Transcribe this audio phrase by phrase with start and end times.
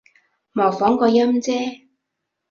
[0.53, 1.83] 模仿個音啫